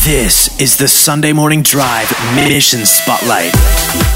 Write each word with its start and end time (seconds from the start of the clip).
This 0.00 0.58
is 0.58 0.78
the 0.78 0.88
Sunday 0.88 1.34
Morning 1.34 1.60
Drive 1.60 2.10
Mission 2.34 2.86
Spotlight. 2.86 3.54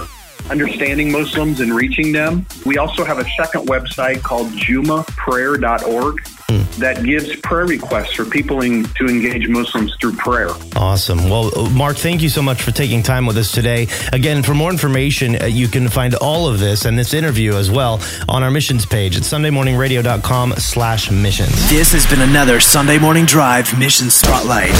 understanding 0.49 1.11
Muslims 1.11 1.59
and 1.59 1.73
reaching 1.73 2.11
them. 2.11 2.45
We 2.65 2.77
also 2.77 3.03
have 3.03 3.19
a 3.19 3.25
second 3.31 3.67
website 3.67 4.21
called 4.21 4.47
jumaprayer.org 4.47 6.15
mm. 6.47 6.75
that 6.77 7.03
gives 7.03 7.35
prayer 7.37 7.65
requests 7.65 8.13
for 8.13 8.25
people 8.25 8.61
in, 8.61 8.83
to 8.95 9.07
engage 9.07 9.47
Muslims 9.47 9.95
through 9.99 10.13
prayer. 10.13 10.49
Awesome. 10.75 11.29
Well, 11.29 11.69
Mark, 11.71 11.97
thank 11.97 12.21
you 12.21 12.29
so 12.29 12.41
much 12.41 12.61
for 12.61 12.71
taking 12.71 13.03
time 13.03 13.25
with 13.25 13.37
us 13.37 13.51
today. 13.51 13.87
Again, 14.13 14.43
for 14.43 14.53
more 14.53 14.69
information, 14.69 15.41
uh, 15.41 15.45
you 15.45 15.67
can 15.67 15.87
find 15.87 16.15
all 16.15 16.47
of 16.47 16.59
this 16.59 16.85
and 16.85 16.97
this 16.97 17.13
interview 17.13 17.53
as 17.53 17.71
well 17.71 18.01
on 18.29 18.43
our 18.43 18.51
missions 18.51 18.85
page 18.85 19.17
at 19.17 19.23
sundaymorningradio.com 19.23 20.53
slash 20.57 21.11
missions. 21.11 21.69
This 21.69 21.91
has 21.93 22.05
been 22.05 22.21
another 22.21 22.59
Sunday 22.59 22.97
Morning 22.97 23.25
Drive 23.25 23.77
Mission 23.77 24.09
Spotlight. 24.09 24.73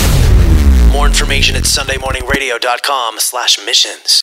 More 0.92 1.08
information 1.08 1.56
at 1.58 1.64
sundaymorningradio.com 1.64 3.20
slash 3.20 3.60
missions. 3.66 4.14